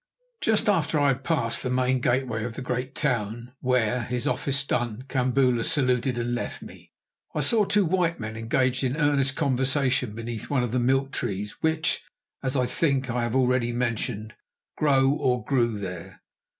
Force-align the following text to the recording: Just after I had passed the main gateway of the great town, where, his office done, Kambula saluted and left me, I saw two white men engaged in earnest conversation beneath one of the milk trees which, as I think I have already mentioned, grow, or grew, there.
Just 0.41 0.67
after 0.67 0.99
I 0.99 1.09
had 1.09 1.23
passed 1.23 1.61
the 1.61 1.69
main 1.69 1.99
gateway 1.99 2.43
of 2.43 2.55
the 2.55 2.63
great 2.63 2.95
town, 2.95 3.53
where, 3.59 4.01
his 4.05 4.25
office 4.25 4.65
done, 4.65 5.03
Kambula 5.07 5.63
saluted 5.63 6.17
and 6.17 6.33
left 6.33 6.63
me, 6.63 6.91
I 7.35 7.41
saw 7.41 7.65
two 7.65 7.85
white 7.85 8.19
men 8.19 8.35
engaged 8.35 8.83
in 8.83 8.97
earnest 8.97 9.35
conversation 9.35 10.15
beneath 10.15 10.49
one 10.49 10.63
of 10.63 10.71
the 10.71 10.79
milk 10.79 11.11
trees 11.11 11.51
which, 11.61 12.01
as 12.41 12.55
I 12.55 12.65
think 12.65 13.11
I 13.11 13.21
have 13.21 13.35
already 13.35 13.71
mentioned, 13.71 14.33
grow, 14.75 15.07
or 15.07 15.45
grew, 15.45 15.77
there. 15.77 16.23